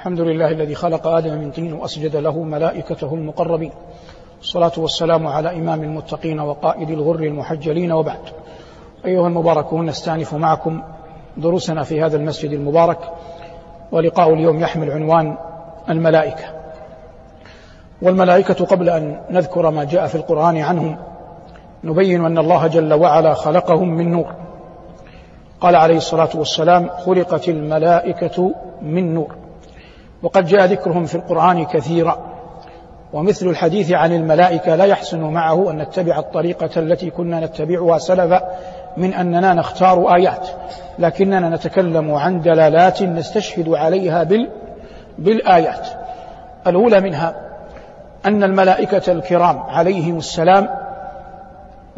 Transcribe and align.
الحمد 0.00 0.20
لله 0.20 0.50
الذي 0.50 0.74
خلق 0.74 1.06
آدم 1.06 1.38
من 1.38 1.50
طين 1.50 1.72
وأسجد 1.72 2.16
له 2.16 2.42
ملائكته 2.42 3.14
المقربين. 3.14 3.72
الصلاة 4.40 4.72
والسلام 4.76 5.26
على 5.26 5.56
إمام 5.56 5.82
المتقين 5.82 6.40
وقائد 6.40 6.90
الغر 6.90 7.20
المحجلين 7.20 7.92
وبعد. 7.92 8.20
أيها 9.04 9.26
المباركون 9.26 9.86
نستأنف 9.86 10.34
معكم 10.34 10.82
دروسنا 11.36 11.82
في 11.82 12.02
هذا 12.02 12.16
المسجد 12.16 12.50
المبارك 12.52 12.98
ولقاء 13.92 14.34
اليوم 14.34 14.60
يحمل 14.60 14.90
عنوان 14.90 15.36
الملائكة. 15.88 16.44
والملائكة 18.02 18.64
قبل 18.64 18.88
أن 18.88 19.20
نذكر 19.30 19.70
ما 19.70 19.84
جاء 19.84 20.06
في 20.06 20.14
القرآن 20.14 20.56
عنهم 20.56 20.96
نبين 21.84 22.24
أن 22.24 22.38
الله 22.38 22.66
جل 22.66 22.94
وعلا 22.94 23.34
خلقهم 23.34 23.88
من 23.88 24.10
نور. 24.10 24.34
قال 25.60 25.76
عليه 25.76 25.96
الصلاة 25.96 26.30
والسلام 26.34 26.88
خلقت 26.88 27.48
الملائكة 27.48 28.54
من 28.82 29.14
نور. 29.14 29.39
وقد 30.22 30.46
جاء 30.46 30.64
ذكرهم 30.64 31.04
في 31.04 31.14
القرآن 31.14 31.64
كثيرا. 31.64 32.18
ومثل 33.12 33.46
الحديث 33.46 33.92
عن 33.92 34.12
الملائكة 34.12 34.76
لا 34.76 34.84
يحسن 34.84 35.20
معه 35.20 35.70
أن 35.70 35.78
نتبع 35.78 36.18
الطريقة 36.18 36.80
التي 36.80 37.10
كنا 37.10 37.40
نتبعها 37.40 37.98
سلفا 37.98 38.42
من 38.96 39.14
أننا 39.14 39.54
نختار 39.54 40.14
آيات. 40.14 40.48
لكننا 40.98 41.48
نتكلم 41.48 42.14
عن 42.14 42.40
دلالات 42.40 43.02
نستشهد 43.02 43.68
عليها 43.68 44.22
بال 44.22 44.50
بالآيات. 45.18 45.88
الأولى 46.66 47.00
منها 47.00 47.34
أن 48.26 48.44
الملائكة 48.44 49.12
الكرام 49.12 49.58
عليهم 49.58 50.16
السلام 50.16 50.68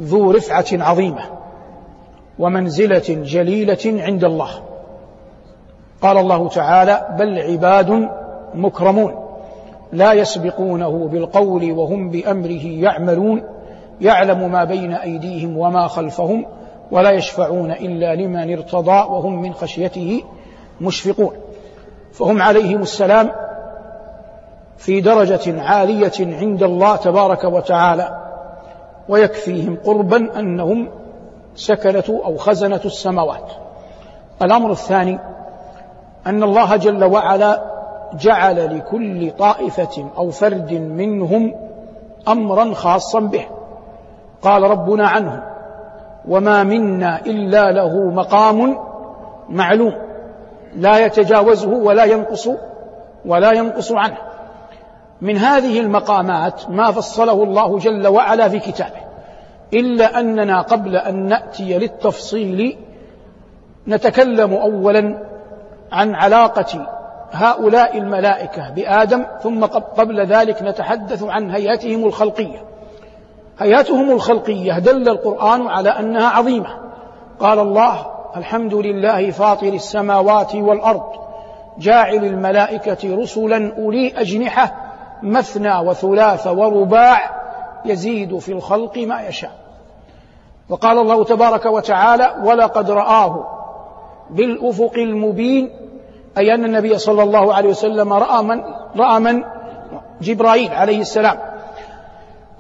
ذو 0.01 0.31
رفعة 0.31 0.67
عظيمة 0.73 1.23
ومنزلة 2.39 3.05
جليلة 3.09 4.03
عند 4.03 4.25
الله. 4.25 4.51
قال 6.03 6.19
الله 6.19 6.49
تعالى 6.49 7.07
بل 7.19 7.39
عباد 7.39 8.09
مكرمون 8.55 9.15
لا 9.93 10.13
يسبقونه 10.13 11.09
بالقول 11.09 11.73
وهم 11.73 12.11
بأمره 12.11 12.67
يعملون 12.67 13.43
يعلم 14.01 14.53
ما 14.53 14.65
بين 14.65 14.93
أيديهم 14.93 15.59
وما 15.59 15.87
خلفهم 15.87 16.47
ولا 16.91 17.11
يشفعون 17.11 17.71
إلا 17.71 18.15
لمن 18.15 18.53
ارتضى 18.53 19.13
وهم 19.13 19.43
من 19.43 19.55
خشيته 19.55 20.23
مشفقون. 20.81 21.33
فهم 22.13 22.43
عليهم 22.43 22.83
السلام 22.83 23.31
في 24.77 25.01
درجة 25.01 25.63
عالية 25.63 26.13
عند 26.21 26.63
الله 26.63 26.97
تبارك 26.97 27.45
وتعالى 27.45 28.23
ويكفيهم 29.09 29.79
قربا 29.85 30.39
أنهم 30.41 30.89
سكنة 31.55 32.21
أو 32.25 32.37
خزنة 32.37 32.81
السماوات. 32.85 33.53
الأمر 34.43 34.71
الثاني 34.71 35.19
أن 36.27 36.43
الله 36.43 36.77
جل 36.77 37.05
وعلا 37.05 37.72
جعل 38.15 38.77
لكل 38.77 39.31
طائفة 39.31 40.11
أو 40.17 40.31
فرد 40.31 40.73
منهم 40.73 41.55
أمرا 42.29 42.75
خاصا 42.75 43.21
به. 43.21 43.45
قال 44.43 44.63
ربنا 44.63 45.09
عنه 45.09 45.43
وما 46.29 46.65
منا 46.65 47.21
إلا 47.27 47.73
له 47.73 48.11
مقام 48.11 48.79
معلوم 49.49 49.93
لا 50.77 51.07
يتجاوزه 51.07 51.71
ولا 51.71 52.05
ينقص 52.05 52.49
ولا 53.27 53.53
ينقص 53.53 53.93
عنه. 53.93 54.17
من 55.21 55.37
هذه 55.37 55.81
المقامات 55.81 56.71
ما 56.71 56.91
فصله 56.91 57.43
الله 57.43 57.79
جل 57.79 58.07
وعلا 58.07 58.49
في 58.49 58.59
كتابه 58.59 59.03
إلا 59.75 60.21
أننا 60.21 60.61
قبل 60.61 60.97
أن 60.97 61.27
نأتي 61.27 61.79
للتفصيل 61.79 62.77
نتكلم 63.89 64.55
أولا 64.55 65.19
عن 65.93 66.15
علاقة 66.15 66.87
هؤلاء 67.33 67.99
الملائكة 67.99 68.71
بآدم 68.71 69.25
ثم 69.43 69.65
قبل 69.65 70.27
ذلك 70.27 70.63
نتحدث 70.63 71.23
عن 71.23 71.51
هيئتهم 71.51 72.05
الخلقية. 72.05 72.65
هيئتهم 73.59 74.11
الخلقية 74.11 74.79
دل 74.79 75.09
القرآن 75.09 75.67
على 75.67 75.89
أنها 75.89 76.29
عظيمة. 76.29 76.79
قال 77.41 77.59
الله 77.59 78.07
الحمد 78.37 78.75
لله 78.75 79.31
فاطر 79.31 79.69
السماوات 79.69 80.55
والأرض 80.55 81.03
جاعل 81.79 82.25
الملائكة 82.25 83.17
رسلا 83.17 83.75
أولي 83.79 84.13
أجنحة 84.17 84.75
مثنى 85.23 85.79
وثلاث 85.79 86.47
ورباع 86.47 87.31
يزيد 87.85 88.39
في 88.39 88.53
الخلق 88.53 88.99
ما 88.99 89.23
يشاء. 89.29 89.53
وقال 90.69 90.99
الله 90.99 91.25
تبارك 91.25 91.67
وتعالى 91.67 92.35
ولقد 92.45 92.91
رآه 92.91 93.45
بالأفق 94.31 94.93
المبين 94.97 95.82
أي 96.39 96.55
أن 96.55 96.65
النبي 96.65 96.99
صلى 96.99 97.23
الله 97.23 97.55
عليه 97.55 97.69
وسلم 97.69 98.13
رأى 98.13 98.43
من 98.43 98.63
رأى 98.97 99.21
من؟ 99.21 99.43
جبرائيل 100.21 100.73
عليه 100.73 101.01
السلام. 101.01 101.39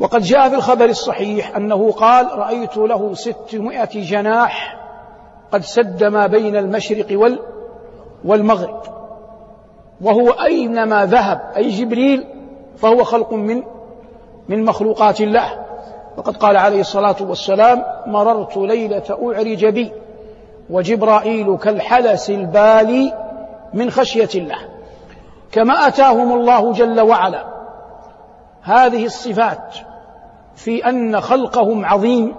وقد 0.00 0.22
جاء 0.22 0.49
في 0.49 0.55
الخبر 0.55 0.84
الصحيح 0.84 1.56
أنه 1.56 1.93
قال 1.93 2.38
رأيت 2.38 2.77
له 2.77 3.15
ستمائة 3.15 3.91
جناح 3.94 4.77
قد 5.53 5.62
سد 5.62 6.05
ما 6.05 6.27
بين 6.27 6.56
المشرق 6.56 7.06
وال 7.12 7.38
والمغرب. 8.25 8.82
وهو 10.00 10.31
أينما 10.31 11.06
ذهب 11.06 11.41
أي 11.56 11.69
جبريل 11.69 12.25
فهو 12.77 13.05
خلق 13.05 13.32
من 13.32 13.62
من 14.49 14.65
مخلوقات 14.65 15.21
الله. 15.21 15.62
وقد 16.16 16.37
قال 16.37 16.56
عليه 16.56 16.81
الصلاة 16.81 17.16
والسلام 17.21 17.82
مررت 18.06 18.56
ليلة 18.56 19.03
أعرج 19.11 19.66
بي 19.66 19.93
وجبرائيل 20.71 21.56
كالحلس 21.56 22.31
البالي 22.31 23.22
من 23.75 23.91
خشية 23.91 24.28
الله 24.34 24.59
كما 25.53 25.75
أتاهم 25.75 26.33
الله 26.33 26.72
جل 26.72 27.00
وعلا. 27.00 27.44
هذه 28.62 29.05
الصفات 29.05 29.77
في 30.55 30.88
أن 30.88 31.21
خلقهم 31.21 31.84
عظيم 31.84 32.34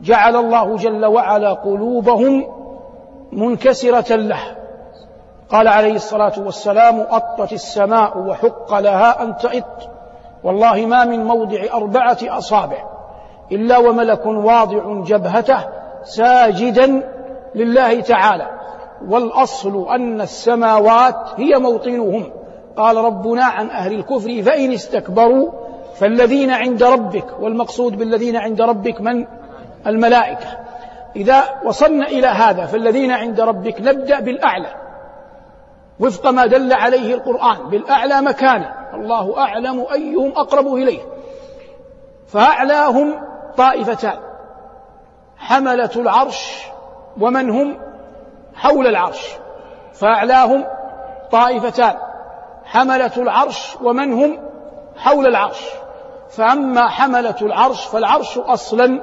جعل 0.00 0.36
الله 0.36 0.76
جل 0.76 1.06
وعلا 1.06 1.52
قلوبهم 1.52 2.46
منكسرة 3.32 4.16
له. 4.16 4.40
قال 5.50 5.68
عليه 5.68 5.94
الصلاة 5.94 6.32
والسلام 6.38 7.00
أطت 7.00 7.52
السماء 7.52 8.18
وحق 8.18 8.74
لها 8.78 9.22
أن 9.22 9.36
تئط 9.36 9.90
والله 10.44 10.86
ما 10.86 11.04
من 11.04 11.24
موضع 11.24 11.58
أربعة 11.74 12.18
أصابع 12.22 12.84
إلا 13.52 13.78
وملك 13.78 14.26
واضع 14.26 15.02
جبهته 15.02 15.58
ساجدا 16.02 17.10
لله 17.54 18.00
تعالى. 18.00 18.46
والأصل 19.06 19.88
أن 19.88 20.20
السماوات 20.20 21.16
هي 21.36 21.58
موطنهم. 21.58 22.32
قال 22.76 22.96
ربنا 22.96 23.44
عن 23.44 23.70
أهل 23.70 23.92
الكفر 23.92 24.42
فإن 24.42 24.72
استكبروا 24.72 25.50
فالذين 25.94 26.50
عند 26.50 26.82
ربك 26.82 27.40
والمقصود 27.40 27.98
بالذين 27.98 28.36
عند 28.36 28.60
ربك 28.62 29.00
من؟ 29.00 29.26
الملائكة. 29.86 30.58
إذا 31.16 31.44
وصلنا 31.64 32.06
إلى 32.06 32.26
هذا 32.26 32.66
فالذين 32.66 33.10
عند 33.10 33.40
ربك 33.40 33.80
نبدأ 33.80 34.20
بالأعلى. 34.20 34.74
وفق 36.00 36.30
ما 36.30 36.46
دل 36.46 36.72
عليه 36.72 37.14
القرآن 37.14 37.68
بالأعلى 37.70 38.20
مكانا. 38.22 38.74
الله 38.94 39.38
أعلم 39.38 39.86
أيهم 39.92 40.32
أقرب 40.36 40.74
إليه. 40.74 41.00
فأعلاهم 42.26 43.14
طائفتان 43.56 44.18
حملة 45.36 45.90
العرش 45.96 46.66
ومن 47.20 47.50
هم؟ 47.50 47.87
حول 48.58 48.86
العرش 48.86 49.36
فأعلاهم 49.92 50.64
طائفتان 51.30 51.94
حملة 52.64 53.12
العرش 53.16 53.76
ومن 53.82 54.12
هم 54.12 54.38
حول 54.96 55.26
العرش 55.26 55.64
فأما 56.30 56.88
حملة 56.88 57.36
العرش 57.42 57.86
فالعرش 57.86 58.38
أصلا 58.38 59.02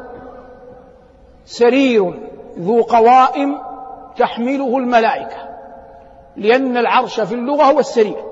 سرير 1.45 2.29
ذو 2.59 2.81
قوائم 2.81 3.61
تحمله 4.17 4.77
الملائكة 4.77 5.37
لأن 6.35 6.77
العرش 6.77 7.19
في 7.19 7.33
اللغة 7.33 7.63
هو 7.63 7.79
السرير 7.79 8.23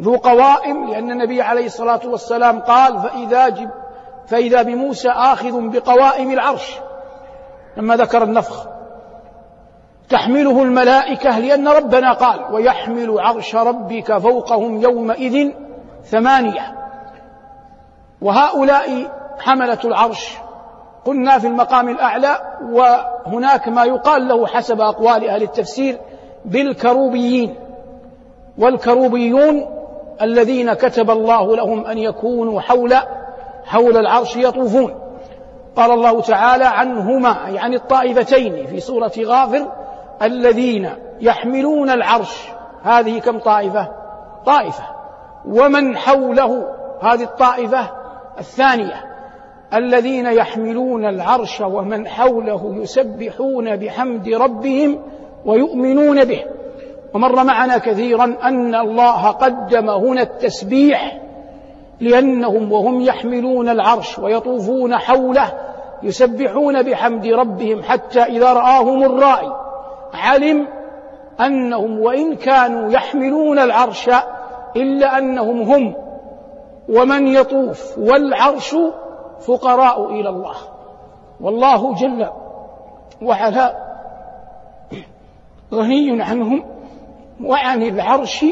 ذو 0.00 0.16
قوائم 0.16 0.86
لأن 0.86 1.10
النبي 1.10 1.42
عليه 1.42 1.66
الصلاة 1.66 2.00
والسلام 2.04 2.60
قال 2.60 2.98
فإذا 2.98 3.48
جب 3.48 3.70
فإذا 4.26 4.62
بموسى 4.62 5.08
آخذ 5.08 5.68
بقوائم 5.68 6.30
العرش 6.30 6.80
لما 7.76 7.96
ذكر 7.96 8.22
النفخ 8.22 8.66
تحمله 10.12 10.62
الملائكة 10.62 11.38
لأن 11.38 11.68
ربنا 11.68 12.12
قال 12.12 12.54
ويحمل 12.54 13.20
عرش 13.20 13.56
ربك 13.56 14.18
فوقهم 14.18 14.80
يومئذ 14.80 15.50
ثمانية. 16.04 16.74
وهؤلاء 18.22 19.10
حملة 19.38 19.78
العرش. 19.84 20.38
قلنا 21.04 21.38
في 21.38 21.46
المقام 21.46 21.88
الأعلى 21.88 22.36
وهناك 22.72 23.68
ما 23.68 23.84
يقال 23.84 24.28
له 24.28 24.46
حسب 24.46 24.80
أقوال 24.80 25.28
أهل 25.28 25.42
التفسير 25.42 25.98
بالكروبيين. 26.44 27.54
والكروبيون 28.58 29.66
الذين 30.22 30.72
كتب 30.72 31.10
الله 31.10 31.56
لهم 31.56 31.86
أن 31.86 31.98
يكونوا 31.98 32.60
حول 32.60 32.94
حول 33.64 33.96
العرش 33.96 34.36
يطوفون. 34.36 34.94
قال 35.76 35.90
الله 35.90 36.20
تعالى 36.20 36.64
عنهما 36.64 37.36
يعني 37.48 37.76
الطائفتين 37.76 38.66
في 38.66 38.80
سورة 38.80 39.12
غافر 39.24 39.81
الذين 40.22 40.90
يحملون 41.20 41.90
العرش. 41.90 42.48
هذه 42.82 43.18
كم 43.18 43.38
طائفة؟ 43.38 43.88
طائفة. 44.46 44.84
ومن 45.46 45.96
حوله؟ 45.96 46.66
هذه 47.02 47.22
الطائفة 47.22 47.90
الثانية. 48.38 49.04
الذين 49.74 50.26
يحملون 50.26 51.04
العرش 51.04 51.60
ومن 51.60 52.08
حوله 52.08 52.74
يسبحون 52.76 53.76
بحمد 53.76 54.28
ربهم 54.28 55.02
ويؤمنون 55.44 56.24
به. 56.24 56.44
ومر 57.14 57.44
معنا 57.44 57.78
كثيرا 57.78 58.24
أن 58.42 58.74
الله 58.74 59.30
قدم 59.30 59.90
هنا 59.90 60.22
التسبيح 60.22 61.18
لأنهم 62.00 62.72
وهم 62.72 63.00
يحملون 63.00 63.68
العرش 63.68 64.18
ويطوفون 64.18 64.98
حوله 64.98 65.52
يسبحون 66.02 66.82
بحمد 66.82 67.26
ربهم 67.26 67.82
حتى 67.82 68.22
إذا 68.22 68.52
رآهم 68.52 69.02
الرائي. 69.02 69.61
علم 70.14 70.68
أنهم 71.40 72.00
وإن 72.00 72.36
كانوا 72.36 72.92
يحملون 72.92 73.58
العرش 73.58 74.10
إلا 74.76 75.18
أنهم 75.18 75.62
هم 75.62 75.94
ومن 76.88 77.26
يطوف 77.26 77.98
والعرش 77.98 78.76
فقراء 79.40 80.10
إلى 80.10 80.28
الله. 80.28 80.54
والله 81.40 81.94
جل 81.94 82.28
وعلا 83.22 83.76
غني 85.74 86.22
عنهم 86.22 86.64
وعن 87.44 87.82
العرش 87.82 88.44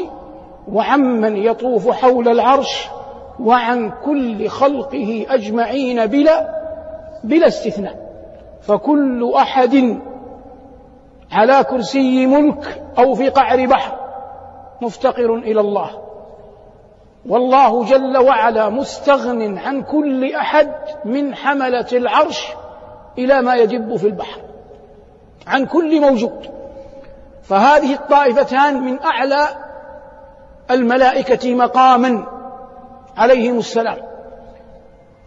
وعمن 0.73 1.37
يطوف 1.37 1.89
حول 1.89 2.27
العرش 2.27 2.89
وعن 3.39 3.91
كل 4.05 4.47
خلقه 4.47 5.25
أجمعين 5.29 6.05
بلا 6.05 6.61
بلا 7.23 7.47
استثناء. 7.47 8.11
فكل 8.61 9.31
أحد 9.35 10.01
على 11.31 11.63
كرسي 11.63 12.25
ملك 12.25 12.83
أو 12.99 13.15
في 13.15 13.29
قعر 13.29 13.65
بحر 13.65 13.97
مفتقر 14.81 15.35
إلى 15.35 15.61
الله. 15.61 16.01
والله 17.29 17.85
جل 17.85 18.17
وعلا 18.17 18.69
مستغن 18.69 19.57
عن 19.57 19.81
كل 19.81 20.35
أحد 20.35 20.71
من 21.05 21.35
حملة 21.35 21.87
العرش 21.93 22.47
إلى 23.17 23.41
ما 23.41 23.55
يجب 23.55 23.95
في 23.95 24.07
البحر 24.07 24.41
عن 25.47 25.65
كل 25.65 26.01
موجود. 26.01 26.49
فهذه 27.43 27.93
الطائفتان 27.93 28.81
من 28.81 29.03
أعلى 29.03 29.47
الملائكة 30.71 31.55
مقاما 31.55 32.27
عليهم 33.17 33.57
السلام. 33.57 33.97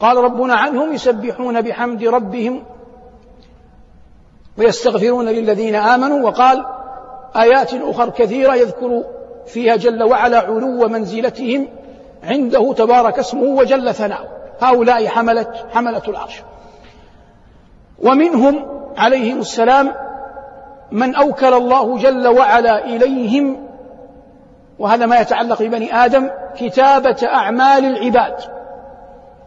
قال 0.00 0.16
ربنا 0.16 0.54
عنهم 0.54 0.92
يسبحون 0.92 1.60
بحمد 1.60 2.04
ربهم 2.04 2.64
ويستغفرون 4.58 5.28
للذين 5.28 5.74
آمنوا 5.74 6.30
وقال 6.30 6.64
آيات 7.36 7.74
أخر 7.74 8.10
كثيرة 8.10 8.54
يذكر 8.54 9.04
فيها 9.46 9.76
جل 9.76 10.02
وعلا 10.02 10.38
علو 10.38 10.88
منزلتهم 10.88 11.68
عنده 12.24 12.72
تبارك 12.72 13.18
اسمه 13.18 13.42
وجل 13.42 13.94
ثناؤه. 13.94 14.28
هؤلاء 14.60 15.06
حملة 15.06 15.46
حملة 15.72 16.02
العرش. 16.08 16.42
ومنهم 18.02 18.66
عليهم 18.96 19.40
السلام 19.40 19.94
من 20.92 21.14
أوكل 21.14 21.54
الله 21.54 21.98
جل 21.98 22.28
وعلا 22.28 22.84
إليهم 22.84 23.66
وهذا 24.78 25.06
ما 25.06 25.20
يتعلق 25.20 25.62
ببني 25.62 25.94
آدم 26.04 26.30
كتابة 26.56 27.16
أعمال 27.24 27.84
العباد. 27.84 28.36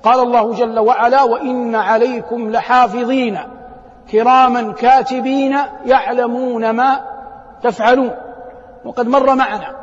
قال 0.04 0.20
الله 0.20 0.54
جل 0.54 0.80
وعلا 0.80 1.24
وإن 1.24 1.76
عليكم 1.76 2.52
لحافظين. 2.52 3.40
كراما 4.12 4.74
كاتبين 4.74 5.58
يعلمون 5.86 6.70
ما 6.70 7.06
تفعلون 7.64 8.12
وقد 8.86 9.08
مر 9.08 9.36
معنا 9.36 9.76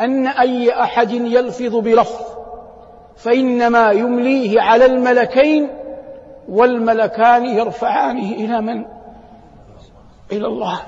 أن 0.00 0.26
أي 0.26 0.82
أحد 0.82 1.10
يلفظ 1.10 1.76
بلفظ 1.76 2.24
فإنما 3.16 3.90
يمليه 3.90 4.60
على 4.60 4.86
الملكين 4.86 5.70
والملكان 6.48 7.46
يرفعانه 7.46 8.32
إلى 8.32 8.60
من؟ 8.60 8.84
إلى 10.32 10.46
الله 10.46 10.80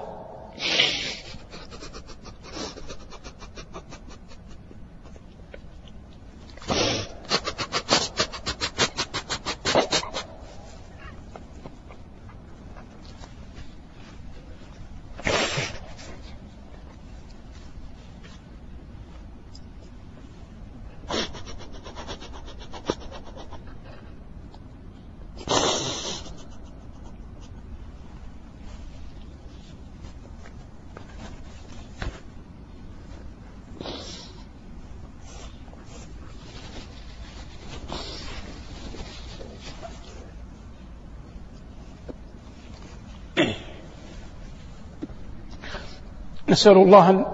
نسأل 46.53 46.77
الله 46.77 47.11
أن 47.11 47.25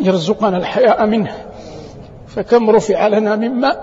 يرزقنا 0.00 0.56
الحياء 0.56 1.06
منه. 1.06 1.46
فكم 2.28 2.70
رفع 2.70 3.06
لنا 3.08 3.36
مما 3.36 3.76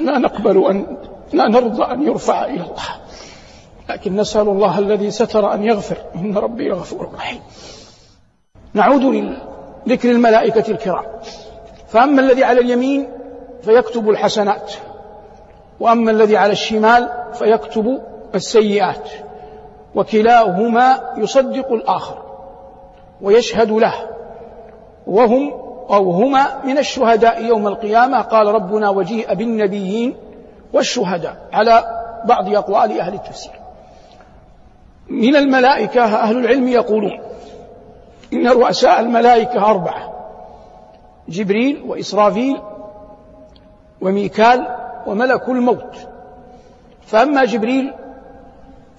لا 0.00 0.18
نقبل 0.18 0.66
أن 0.66 0.96
لا 1.32 1.48
نرضى 1.48 1.84
أن 1.84 2.02
يرفع 2.02 2.44
إلى 2.44 2.60
الله. 2.60 2.84
لكن 3.90 4.16
نسأل 4.16 4.48
الله 4.48 4.78
الذي 4.78 5.10
ستر 5.10 5.54
أن 5.54 5.64
يغفر. 5.64 5.96
إن 6.14 6.38
ربي 6.38 6.72
غفور 6.72 7.10
رحيم. 7.14 7.40
نعود 8.74 9.34
لذكر 9.86 10.10
الملائكة 10.10 10.70
الكرام. 10.70 11.04
فأما 11.88 12.20
الذي 12.20 12.44
على 12.44 12.60
اليمين 12.60 13.08
فيكتب 13.62 14.10
الحسنات. 14.10 14.72
وأما 15.80 16.10
الذي 16.10 16.36
على 16.36 16.52
الشمال 16.52 17.08
فيكتب 17.32 18.02
السيئات. 18.34 19.08
وكلاهما 19.94 21.14
يصدق 21.16 21.72
الآخر. 21.72 22.23
ويشهد 23.22 23.70
له. 23.70 23.94
وهم 25.06 25.52
أو 25.90 26.10
هما 26.10 26.64
من 26.64 26.78
الشهداء 26.78 27.44
يوم 27.44 27.66
القيامة. 27.68 28.20
قال 28.20 28.46
ربنا 28.46 28.90
وجيء 28.90 29.34
بالنبيين 29.34 30.16
والشهداء. 30.72 31.36
على 31.52 31.84
بعض 32.24 32.54
أقوال 32.54 33.00
أهل 33.00 33.14
التفسير. 33.14 33.52
من 35.08 35.36
الملائكة 35.36 36.04
أهل 36.04 36.38
العلم 36.38 36.68
يقولون 36.68 37.20
إن 38.32 38.48
رؤساء 38.48 39.00
الملائكة 39.00 39.70
أربعة. 39.70 40.14
جبريل 41.28 41.84
وإسرافيل 41.86 42.60
وميكال 44.00 44.66
وملك 45.06 45.48
الموت. 45.48 45.96
فأما 47.06 47.44
جبريل 47.44 47.92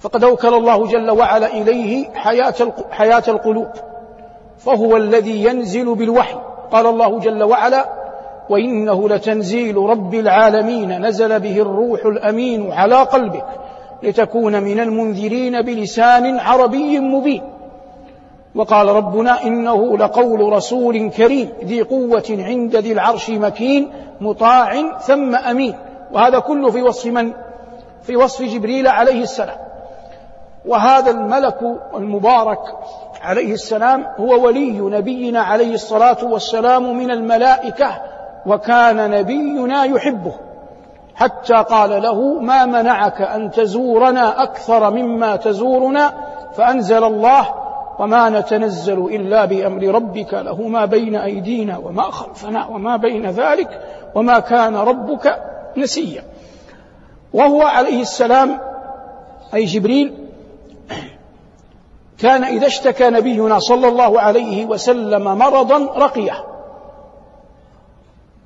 فقد 0.00 0.24
أوكل 0.24 0.54
الله 0.54 0.86
جل 0.86 1.10
وعلا 1.10 1.46
إليه 1.46 2.10
حياة 2.90 3.24
القلوب. 3.28 3.68
فهو 4.58 4.96
الذي 4.96 5.44
ينزل 5.44 5.94
بالوحي. 5.94 6.36
قال 6.70 6.86
الله 6.86 7.18
جل 7.18 7.42
وعلا 7.42 7.84
وإنه 8.50 9.08
لتنزيل 9.08 9.76
رب 9.76 10.14
العالمين 10.14 11.06
نزل 11.06 11.40
به 11.40 11.56
الروح 11.60 12.06
الأمين 12.06 12.72
على 12.72 13.02
قلبك 13.02 13.44
لتكون 14.02 14.62
من 14.62 14.80
المنذرين 14.80 15.62
بلسان 15.62 16.38
عربي 16.38 17.00
مبين. 17.00 17.42
وقال 18.54 18.88
ربنا 18.88 19.42
إنه 19.42 19.98
لقول 19.98 20.52
رسول 20.52 21.10
كريم 21.10 21.52
ذي 21.64 21.82
قوة 21.82 22.24
عند 22.30 22.76
ذي 22.76 22.92
العرش 22.92 23.30
مكين 23.30 23.90
مطاع 24.20 24.98
ثم 24.98 25.34
أمين. 25.34 25.74
وهذا 26.12 26.38
كله 26.38 26.70
في 26.70 26.82
وصف 26.82 27.06
من؟ 27.06 27.32
في 28.02 28.16
وصف 28.16 28.42
جبريل 28.42 28.88
عليه 28.88 29.22
السلام. 29.22 29.58
وهذا 30.66 31.10
الملك 31.10 31.58
المبارك 31.96 32.58
عليه 33.22 33.52
السلام 33.52 34.06
هو 34.18 34.46
ولي 34.46 34.80
نبينا 34.80 35.40
عليه 35.40 35.74
الصلاة 35.74 36.24
والسلام 36.24 36.98
من 36.98 37.10
الملائكة 37.10 38.02
وكان 38.46 39.10
نبينا 39.10 39.84
يحبه. 39.84 40.32
حتى 41.14 41.54
قال 41.54 42.02
له 42.02 42.40
ما 42.40 42.64
منعك 42.64 43.22
أن 43.22 43.50
تزورنا 43.50 44.42
أكثر 44.42 44.90
مما 44.90 45.36
تزورنا؟ 45.36 46.12
فأنزل 46.56 47.04
الله 47.04 47.48
وما 47.98 48.28
نتنزل 48.30 48.98
إلا 48.98 49.44
بأمر 49.44 49.82
ربك 49.82 50.34
له 50.34 50.68
ما 50.68 50.84
بين 50.84 51.16
أيدينا 51.16 51.78
وما 51.78 52.02
خلفنا 52.02 52.66
وما 52.66 52.96
بين 52.96 53.26
ذلك 53.30 53.80
وما 54.14 54.38
كان 54.38 54.76
ربك 54.76 55.40
نسيا. 55.76 56.22
وهو 57.32 57.62
عليه 57.62 58.00
السلام 58.02 58.60
أي 59.54 59.64
جبريل 59.64 60.25
كان 62.18 62.44
إذا 62.44 62.66
اشتكى 62.66 63.10
نبينا 63.10 63.58
صلى 63.58 63.88
الله 63.88 64.20
عليه 64.20 64.66
وسلم 64.66 65.24
مرضا 65.24 65.78
رقية. 65.78 66.44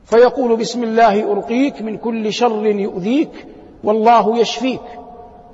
فيقول 0.05 0.57
بسم 0.57 0.85
الله 0.85 1.33
أرقيك 1.33 1.83
من 1.83 1.99
كل 1.99 2.33
شر 2.33 2.67
يؤذيك 2.67 3.47
والله 3.85 4.39
يشفيك 4.39 4.81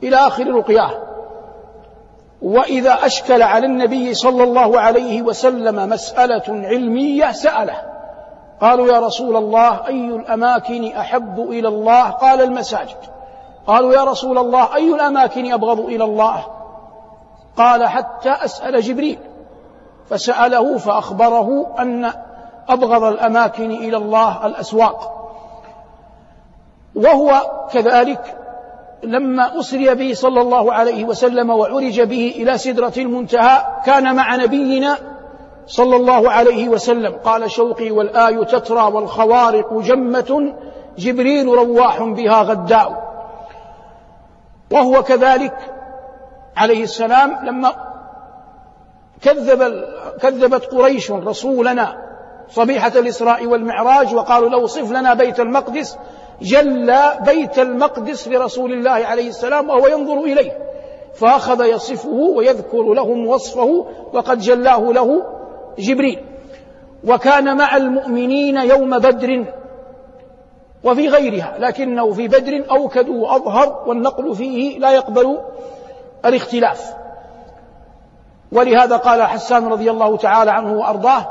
إلى 0.03 0.17
آخر 0.17 0.55
رقياه 0.55 0.91
وإذا 2.43 3.07
أشكل 3.07 3.43
على 3.43 3.67
النبي 3.67 4.15
صلى 4.15 4.45
الله 4.45 4.81
عليه 4.81 5.23
وسلم 5.23 5.89
مسألة 5.89 6.43
علمية 6.49 7.33
سأله. 7.33 7.83
قالوا 8.61 8.89
يا 8.89 9.01
رسول 9.01 9.37
الله 9.37 9.87
أي 9.87 10.09
الأماكن 10.09 10.93
أحب 10.93 11.41
إلى 11.51 11.69
الله؟ 11.69 12.11
قال 12.11 12.41
المساجد. 12.41 12.97
قالوا 13.67 13.95
يا 13.95 14.05
رسول 14.05 14.39
الله 14.39 14.75
أي 14.75 14.95
الأماكن 14.95 15.53
أبغض 15.53 15.81
إلى 15.81 16.05
الله؟ 16.05 16.47
قال 17.57 17.89
حتى 17.89 18.31
أسأل 18.31 18.81
جبريل 18.83 19.19
فسأله 20.11 20.79
فأخبره 20.79 21.75
أن 21.79 22.13
أبغض 22.69 23.03
الأماكن 23.03 23.71
إلى 23.71 23.97
الله 23.97 24.47
الأسواق. 24.47 25.13
وهو 26.95 27.41
كذلك 27.73 28.37
لما 29.03 29.61
أسري 29.61 29.95
به 29.95 30.15
صلى 30.15 30.41
الله 30.41 30.73
عليه 30.73 31.05
وسلم 31.05 31.51
وعرج 31.51 32.01
به 32.01 32.35
إلى 32.37 32.59
سدرة 32.59 32.93
المنتهى 32.97 33.65
كان 33.85 34.17
مع 34.17 34.37
نبينا 34.37 34.97
صلى 35.67 35.97
الله 35.97 36.31
عليه 36.31 36.69
وسلم. 36.69 37.15
قال 37.25 37.51
شوقي 37.51 37.91
والآي 37.91 38.45
تترى 38.45 38.83
والخوارق 38.83 39.79
جمة 39.79 40.55
جبريل 40.99 41.47
رواح 41.47 42.03
بها 42.03 42.43
غداء. 42.43 43.07
وهو 44.71 45.03
كذلك 45.03 45.76
عليه 46.57 46.83
السلام 46.83 47.47
لما 47.47 47.73
كذب 49.23 49.85
كذبت 50.21 50.65
قريش 50.65 51.11
رسولنا 51.11 51.97
صبيحة 52.49 52.93
الإسراء 52.97 53.47
والمعراج 53.47 54.15
وقالوا 54.15 54.49
له 54.49 54.67
صف 54.67 54.91
لنا 54.91 55.15
بيت 55.15 55.41
المقدس 55.41 55.99
جل 56.43 56.95
بيت 57.21 57.59
المقدس 57.59 58.29
لرسول 58.29 58.73
الله 58.73 58.91
عليه 58.91 59.29
السلام 59.29 59.69
وهو 59.69 59.87
ينظر 59.87 60.21
إليه. 60.21 60.59
فأخذ 61.15 61.65
يصفه 61.65 62.09
ويذكر 62.09 62.83
لهم 62.83 63.27
وصفه 63.27 63.87
وقد 64.13 64.39
جلاه 64.39 64.81
له 64.81 65.23
جبريل. 65.79 66.25
وكان 67.09 67.57
مع 67.57 67.77
المؤمنين 67.77 68.57
يوم 68.57 68.99
بدر 68.99 69.45
وفي 70.85 71.09
غيرها 71.09 71.57
لكنه 71.59 72.13
في 72.13 72.29
بدر 72.29 72.65
أوكد 72.71 73.09
وأظهر 73.09 73.85
والنقل 73.87 74.35
فيه 74.35 74.79
لا 74.79 74.91
يقبل 74.91 75.39
الاختلاف. 76.25 76.95
ولهذا 78.53 78.97
قال 78.97 79.23
حسان 79.23 79.67
رضي 79.67 79.91
الله 79.91 80.17
تعالى 80.17 80.51
عنه 80.51 80.73
وأرضاه 80.73 81.31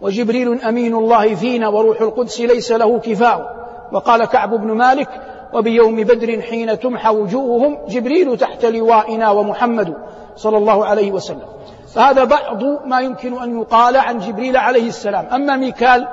وجبريل 0.00 0.62
أمين 0.62 0.94
الله 0.94 1.34
فينا 1.34 1.68
وروح 1.68 2.00
القدس 2.00 2.40
ليس 2.40 2.72
له 2.72 2.98
كفاء. 2.98 3.58
وقال 3.92 4.24
كعب 4.24 4.54
بن 4.54 4.72
مالك 4.72 5.08
وبيوم 5.54 5.96
بدر 5.96 6.42
حين 6.42 6.78
تمحى 6.78 7.08
وجوههم 7.08 7.78
جبريل 7.88 8.38
تحت 8.38 8.64
لوائنا 8.64 9.30
ومحمد 9.30 9.94
صلى 10.36 10.56
الله 10.56 10.86
عليه 10.86 11.12
وسلم. 11.12 11.46
فهذا 11.94 12.24
بعض 12.24 12.62
ما 12.84 13.00
يمكن 13.00 13.42
أن 13.42 13.60
يقال 13.60 13.96
عن 13.96 14.18
جبريل 14.18 14.56
عليه 14.56 14.88
السلام. 14.88 15.26
أما 15.26 15.56
ميكال 15.56 16.08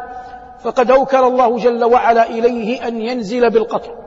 فقد 0.59 0.91
أوكل 0.91 1.24
الله 1.24 1.57
جل 1.57 1.83
وعلا 1.83 2.29
إليه 2.29 2.88
أن 2.88 3.01
ينزل 3.01 3.50
بالقطر 3.50 4.04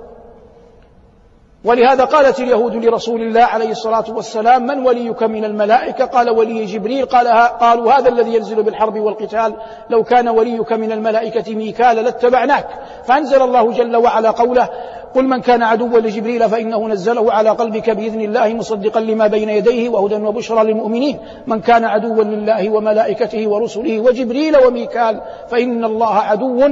ولهذا 1.65 2.05
قالت 2.05 2.41
اليهود 2.41 2.75
لرسول 2.85 3.21
الله 3.23 3.43
عليه 3.43 3.71
الصلاة 3.71 4.05
والسلام 4.09 4.67
من 4.67 4.87
وليك 4.87 5.23
من 5.23 5.45
الملائكة؟ 5.45 6.05
قال 6.05 6.31
ولي 6.31 6.65
جبريل. 6.65 7.07
قال 7.07 7.29
قالوا 7.61 7.93
هذا 7.93 8.09
الذي 8.09 8.35
ينزل 8.35 8.63
بالحرب 8.63 8.99
والقتال 8.99 9.55
لو 9.91 10.05
كان 10.05 10.29
وليك 10.29 10.73
من 10.73 10.93
الملائكة 10.93 11.55
ميكال 11.55 11.97
لاتبعناك. 11.97 12.69
فأنزل 13.05 13.43
الله 13.43 13.73
جل 13.73 13.97
وعلا 13.97 14.31
قوله 14.31 14.69
قل 15.15 15.25
من 15.25 15.41
كان 15.41 15.63
عدوا 15.63 16.01
لجبريل 16.01 16.49
فإنه 16.49 16.89
نزله 16.89 17.33
على 17.33 17.51
قلبك 17.51 17.91
بإذن 17.91 18.21
الله 18.21 18.49
مصدقا 18.49 19.01
لما 19.01 19.27
بين 19.27 19.49
يديه 19.49 19.89
وهدى 19.89 20.15
وبشرى 20.15 20.65
للمؤمنين. 20.65 21.19
من 21.47 21.61
كان 21.61 21.85
عدوا 21.85 22.25
لله 22.25 22.71
وملائكته 22.71 23.49
ورسله 23.49 24.01
وجبريل 24.01 24.57
وميكال 24.67 25.21
فإن 25.49 25.85
الله 25.85 26.15
عدو 26.15 26.69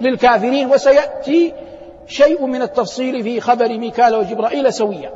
للكافرين. 0.00 0.70
وسيأتي 0.70 1.52
شيء 2.06 2.46
من 2.46 2.62
التفصيل 2.62 3.22
في 3.22 3.40
خبر 3.40 3.68
ميكال 3.68 4.14
وجبرائيل 4.14 4.72
سويا. 4.72 5.10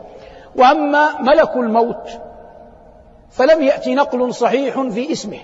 وأما 0.56 1.20
ملك 1.20 1.56
الموت 1.56 2.10
فلم 3.30 3.62
يأتي 3.62 3.94
نقل 3.94 4.34
صحيح 4.34 4.80
في 4.80 5.12
اسمه 5.12 5.38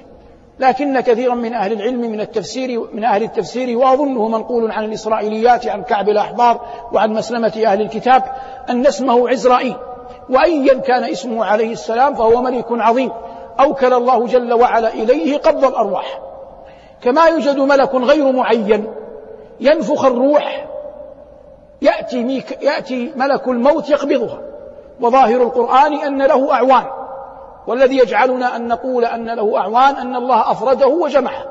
لكن 0.58 1.00
كثيرا 1.00 1.34
من 1.34 1.54
أهل 1.54 1.72
العلم 1.72 2.00
من 2.00 2.20
التفسير 2.20 2.80
من 2.92 3.04
أهل 3.04 3.22
التفسير 3.22 3.78
وأظنه 3.78 4.28
منقول 4.28 4.70
عن 4.70 4.84
الإسرائيليات 4.84 5.66
عن 5.66 5.82
كعب 5.82 6.08
الأحبار 6.08 6.60
وعن 6.92 7.12
مسلمة 7.12 7.62
أهل 7.66 7.80
الكتاب 7.80 8.22
أن 8.70 8.86
اسمه 8.86 9.28
عزرائيل. 9.28 9.76
وايا 10.30 10.74
كان 10.74 11.04
اسمه 11.04 11.44
عليه 11.44 11.72
السلام 11.72 12.14
فهو 12.14 12.42
ملك 12.42 12.66
عظيم. 12.70 13.10
أوكل 13.60 13.92
الله 13.92 14.26
جل 14.26 14.52
وعلا 14.52 14.88
إليه 14.88 15.38
قبض 15.38 15.64
الأرواح. 15.64 16.20
كما 17.02 17.24
يوجد 17.24 17.58
ملك 17.58 17.94
غير 17.94 18.32
معين 18.32 18.86
ينفخ 19.60 20.04
الروح 20.04 20.66
يأتي, 21.82 22.24
ميك 22.24 22.62
يأتي 22.62 23.12
ملك 23.16 23.48
الموت 23.48 23.90
يقبضها. 23.90 24.40
وظاهر 25.00 25.42
القرآن 25.42 25.94
أن 25.94 26.22
له 26.22 26.54
أعوان. 26.54 26.84
والذي 27.66 27.98
يجعلنا 27.98 28.56
أن 28.56 28.68
نقول 28.68 29.04
أن 29.04 29.34
له 29.34 29.58
أعوان 29.58 29.96
أن 29.96 30.16
الله 30.16 30.50
أفرده 30.50 30.86
وجمعه. 30.86 31.44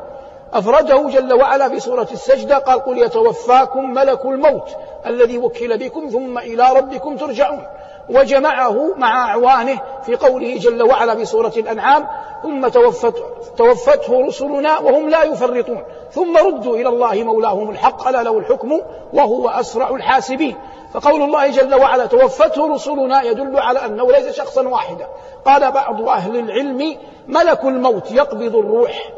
أفرده 0.54 1.10
جل 1.10 1.34
وعلا 1.34 1.70
في 1.70 1.80
سورة 1.80 2.08
السجدة 2.12 2.58
قال 2.58 2.80
قل 2.80 2.98
يتوفاكم 2.98 3.94
ملك 3.94 4.26
الموت 4.26 4.70
الذي 5.06 5.38
وكل 5.38 5.78
بكم 5.78 6.08
ثم 6.08 6.38
إلى 6.38 6.74
ربكم 6.76 7.18
ترجعون. 7.18 7.64
وجمعه 8.10 8.94
مع 8.98 9.30
أعوانه 9.30 9.80
في 10.06 10.16
قوله 10.16 10.58
جل 10.58 10.84
وعلا 10.84 11.16
في 11.16 11.26
سورة 11.26 11.54
الأنعام 11.58 12.08
ثم 12.44 12.68
توفت 12.68 13.24
توفته 13.58 14.22
رسلنا 14.28 14.80
وهم 14.80 15.10
لا 15.10 15.24
يفرطون. 15.24 15.84
ثم 16.12 16.38
ردوا 16.38 16.76
إلى 16.76 16.90
الله 16.90 17.24
مولاهم 17.24 17.70
الحق 17.70 18.08
ألا 18.08 18.24
له 18.24 18.38
الحكم 18.38 18.82
وهو 19.14 19.50
أسرع 19.50 19.90
الحاسبين. 19.90 20.56
فقول 20.94 21.22
الله 21.22 21.52
جل 21.52 21.76
وعلا 21.76 22.06
توفته 22.06 22.74
رسلنا 22.74 23.22
يدل 23.22 23.60
على 23.60 23.86
أنه 23.86 24.12
ليس 24.12 24.36
شخصا 24.36 24.68
واحدا. 24.68 25.08
قال 25.46 25.72
بعض 25.72 26.02
أهل 26.02 26.40
العلم 26.40 26.98
ملك 27.28 27.64
الموت 27.64 28.12
يقبض 28.12 28.56
الروح 28.56 29.14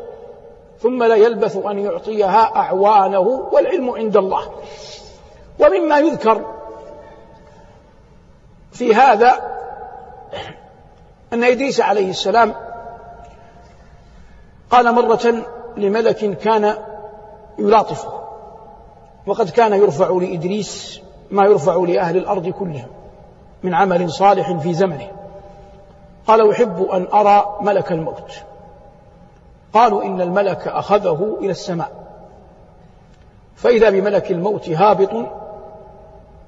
ثم 0.79 1.03
لا 1.03 1.15
يلبث 1.15 1.65
أن 1.65 1.79
يعطيها 1.79 2.51
أعوانه 2.55 3.49
والعلم 3.51 3.89
عند 3.89 4.17
الله. 4.17 4.49
ومما 5.59 5.99
يذكر 5.99 6.41
في 8.71 8.95
هذا 8.95 9.55
أن 11.33 11.43
إدريس 11.43 11.81
عليه 11.81 12.09
السلام 12.09 12.55
قال 14.71 14.95
مرة 14.95 15.45
لملك 15.77 16.37
كان 16.37 16.75
يلاطفه 17.59 18.25
وقد 19.27 19.49
كان 19.49 19.73
يرفع 19.73 20.09
لإدريس 20.09 21.01
ما 21.31 21.45
يرفع 21.45 21.75
لأهل 21.75 22.17
الأرض 22.17 22.47
كلهم 22.47 22.87
من 23.63 23.73
عمل 23.73 24.11
صالح 24.11 24.51
في 24.51 24.73
زمنه. 24.73 25.07
قال 26.27 26.51
أحب 26.51 26.81
أن 26.83 27.07
أرى 27.13 27.57
ملك 27.61 27.91
الموت. 27.91 28.31
قالوا 29.73 30.03
إن 30.03 30.21
الملك 30.21 30.67
أخذه 30.67 31.37
إلى 31.39 31.51
السماء. 31.51 31.91
فإذا 33.55 33.89
بملك 33.89 34.31
الموت 34.31 34.69
هابط 34.69 35.13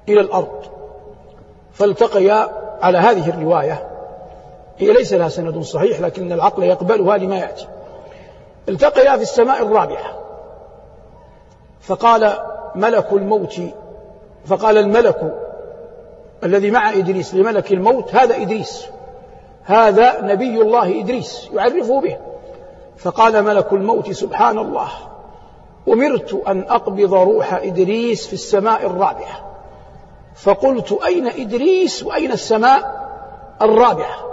إلى 0.08 0.20
الأرض. 0.20 0.62
فالتقيا 1.72 2.48
على 2.82 2.98
هذه 2.98 3.28
الرواية. 3.28 3.88
هي 4.78 4.92
ليس 4.92 5.12
لها 5.12 5.28
سند 5.28 5.60
صحيح 5.60 6.00
لكن 6.00 6.32
العقل 6.32 6.62
يقبلها 6.62 7.16
لما 7.16 7.38
يأتي. 7.38 7.66
التقيا 8.68 9.16
في 9.16 9.22
السماء 9.22 9.62
الرابعة. 9.62 10.18
فقال 11.80 12.38
ملك 12.74 13.12
الموت 13.12 13.60
فقال 14.46 14.78
الملك 14.78 15.34
الذي 16.44 16.70
مع 16.70 16.90
إدريس 16.90 17.34
لملك 17.34 17.72
الموت 17.72 18.14
هذا 18.14 18.36
إدريس. 18.36 18.86
هذا 19.64 20.20
نبي 20.20 20.62
الله 20.62 21.00
إدريس 21.00 21.48
يعرفه 21.54 22.00
به. 22.00 22.16
فقال 22.96 23.42
ملك 23.42 23.72
الموت 23.72 24.10
سبحان 24.10 24.58
الله 24.58 24.88
أمرت 25.88 26.42
أن 26.48 26.62
أقبض 26.68 27.14
روح 27.14 27.54
إدريس 27.54 28.26
في 28.26 28.32
السماء 28.32 28.86
الرابعة. 28.86 29.44
فقلت 30.34 30.98
أين 31.06 31.26
إدريس 31.26 32.02
وأين 32.02 32.32
السماء 32.32 33.08
الرابعة؟ 33.62 34.28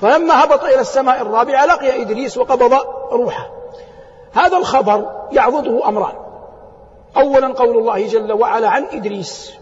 فلما 0.00 0.44
هبط 0.44 0.64
إلى 0.64 0.80
السماء 0.80 1.22
الرابعة 1.22 1.66
لقي 1.66 2.02
إدريس 2.02 2.38
وقبض 2.38 2.72
روحه. 3.12 3.50
هذا 4.32 4.56
الخبر 4.56 5.08
يعضده 5.32 5.88
أمران. 5.88 6.14
أولا 7.16 7.48
قول 7.48 7.78
الله 7.78 8.06
جل 8.06 8.32
وعلا 8.32 8.68
عن 8.68 8.84
إدريس. 8.92 9.52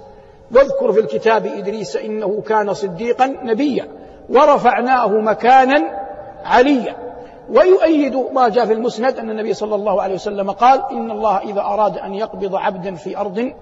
واذكر 0.55 0.93
في 0.93 1.01
الكتاب 1.01 1.47
إدريس 1.47 1.97
إنه 1.97 2.43
كان 2.47 2.75
صديقا 2.75 3.27
نبيا 3.27 3.89
ورفعناه 4.29 5.09
مكانا 5.09 6.09
عليا. 6.45 6.97
ويؤيد 7.51 8.17
ما 8.33 8.49
جاء 8.49 8.67
في 8.67 8.73
المسند 8.73 9.19
أن 9.19 9.31
النبي 9.31 9.55
صلى 9.55 9.75
الله 9.75 10.03
عليه 10.03 10.15
وسلم 10.15 10.51
قال 10.51 10.83
إن 10.91 11.11
الله 11.11 11.39
إذا 11.39 11.61
أراد 11.61 11.99
أن 11.99 12.15
يقبض 12.15 12.55
عبدا 12.55 12.95
في 12.95 13.19
أرض 13.19 13.53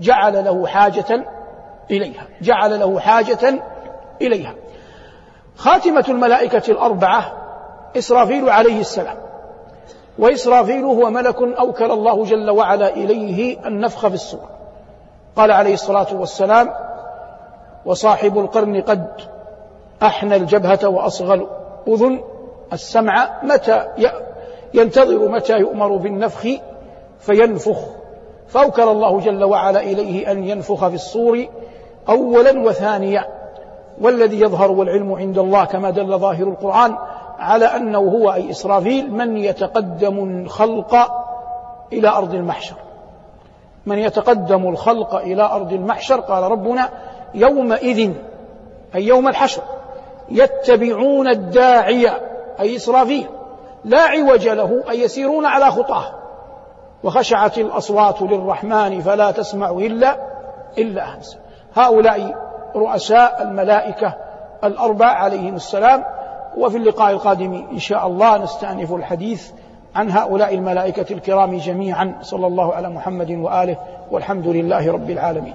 جعل 0.00 0.44
له 0.44 0.66
حاجة 0.66 1.24
إليها. 1.90 2.26
جعل 2.42 2.80
له 2.80 3.00
حاجة 3.00 3.62
إليها. 4.22 4.54
خاتمة 5.58 6.04
الملائكة 6.08 6.70
الأربعة 6.70 7.32
إسرافيل 7.98 8.50
عليه 8.50 8.80
السلام. 8.80 9.16
وإسرافيل 10.18 10.84
هو 10.84 11.10
ملك 11.10 11.42
أوكل 11.42 11.90
الله 11.90 12.24
جل 12.24 12.50
وعلا 12.50 12.88
إليه 12.88 13.66
النفخ 13.66 14.08
في 14.08 14.14
الصور 14.14 14.48
قال 15.36 15.50
عليه 15.50 15.74
الصلاة 15.74 16.06
والسلام 16.12 16.70
وصاحب 17.86 18.38
القرن 18.38 18.82
قد 18.82 19.06
أحنى 20.02 20.36
الجبهة 20.36 20.88
وأصغى 20.88 21.34
الأذن 21.86 22.20
السمع 22.72 23.30
متى 23.42 23.86
ينتظر 24.74 25.28
متى 25.28 25.58
يؤمر 25.58 25.96
بالنفخ 25.96 26.48
فينفخ. 27.20 27.78
فأوكل 28.48 28.82
الله 28.82 29.20
جل 29.20 29.44
وعلا 29.44 29.80
إليه 29.80 30.30
أن 30.30 30.44
ينفخ 30.44 30.88
في 30.88 30.94
الصور 30.94 31.46
أولا 32.08 32.60
وثانيا. 32.60 33.37
والذي 34.00 34.40
يظهر 34.40 34.70
والعلم 34.70 35.12
عند 35.12 35.38
الله 35.38 35.64
كما 35.64 35.90
دل 35.90 36.18
ظاهر 36.18 36.48
القرآن 36.48 36.96
على 37.38 37.64
أنه 37.64 37.98
هو 37.98 38.32
أي 38.32 38.50
إسرافيل 38.50 39.12
من 39.12 39.36
يتقدم 39.36 40.18
الخلق 40.18 40.94
إلى 41.92 42.08
أرض 42.08 42.34
المحشر. 42.34 42.76
من 43.86 43.98
يتقدم 43.98 44.68
الخلق 44.68 45.14
إلى 45.14 45.42
أرض 45.42 45.72
المحشر 45.72 46.20
قال 46.20 46.42
ربنا 46.42 46.88
يومئذ 47.34 48.12
أي 48.94 49.06
يوم 49.06 49.28
الحشر 49.28 49.62
يتبعون 50.28 51.28
الداعي 51.28 52.10
أي 52.60 52.76
إسرافيل 52.76 53.26
لا 53.84 54.00
عوج 54.00 54.48
له 54.48 54.84
أي 54.90 55.00
يسيرون 55.00 55.46
على 55.46 55.70
خطاه. 55.70 56.12
وخشعت 57.04 57.58
الأصوات 57.58 58.22
للرحمن 58.22 59.00
فلا 59.00 59.30
تسمع 59.30 59.70
إلا 59.70 60.16
إلا 60.78 61.14
همسا 61.14 61.36
هؤلاء 61.74 62.47
رؤساء 62.76 63.42
الملائكة 63.42 64.14
الأربع 64.64 65.06
عليهم 65.06 65.54
السلام 65.54 66.04
وفي 66.56 66.76
اللقاء 66.76 67.10
القادم 67.10 67.66
إن 67.72 67.78
شاء 67.78 68.06
الله 68.06 68.38
نستأنف 68.38 68.92
الحديث 68.92 69.50
عن 69.94 70.10
هؤلاء 70.10 70.54
الملائكة 70.54 71.12
الكرام 71.12 71.56
جميعا 71.56 72.14
صلى 72.22 72.46
الله 72.46 72.74
على 72.74 72.88
محمد 72.88 73.30
وآله 73.30 73.76
والحمد 74.10 74.46
لله 74.46 74.92
رب 74.92 75.10
العالمين. 75.10 75.54